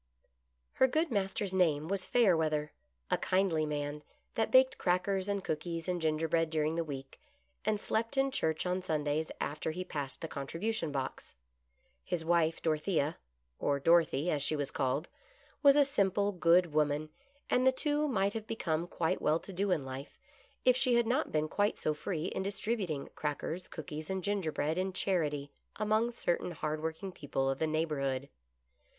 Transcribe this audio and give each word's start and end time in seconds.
Her 0.73 0.87
good 0.87 1.11
master's 1.11 1.53
name 1.53 1.87
was 1.87 2.07
Fayerweather; 2.07 2.71
a 3.11 3.19
kindly 3.19 3.67
man 3.67 4.01
that 4.33 4.49
baked 4.49 4.79
crackers 4.79 5.29
and 5.29 5.43
cookies 5.43 5.87
and 5.87 6.01
gingerbread 6.01 6.49
during 6.49 6.73
the 6.73 6.83
week, 6.83 7.21
and 7.65 7.79
slept 7.79 8.17
in 8.17 8.31
church 8.31 8.65
on 8.65 8.81
Sundays 8.81 9.29
after 9.39 9.69
he 9.69 9.83
passed 9.83 10.21
the 10.21 10.27
contribution 10.27 10.91
box. 10.91 11.35
His 12.03 12.25
wife 12.25 12.63
Dorothea, 12.63 13.17
or" 13.59 13.79
Dorothy" 13.79 14.31
as 14.31 14.41
she 14.41 14.55
was 14.55 14.71
called, 14.71 15.07
was 15.61 15.75
a 15.75 15.85
simple, 15.85 16.31
good 16.31 16.73
woman, 16.73 17.09
and 17.47 17.67
the 17.67 17.71
two 17.71 18.07
might 18.07 18.33
have 18.33 18.47
become 18.47 18.87
quite 18.87 19.21
well 19.21 19.37
to 19.41 19.53
do 19.53 19.69
in 19.69 19.85
life, 19.85 20.17
if 20.65 20.75
she 20.75 20.95
had 20.95 21.05
not 21.05 21.31
been 21.31 21.47
quite 21.47 21.77
so 21.77 21.93
free 21.93 22.25
in 22.25 22.41
distrib 22.41 22.79
uting 22.87 23.13
crackers, 23.13 23.67
cookies 23.67 24.09
and 24.09 24.23
gingerbread 24.23 24.79
in 24.79 24.93
charity 24.93 25.51
among 25.75 26.09
certain 26.11 26.49
hard 26.53 26.81
working 26.81 27.11
people 27.11 27.51
of 27.51 27.59
the 27.59 27.67
neighbor 27.67 28.01
hood. 28.01 28.29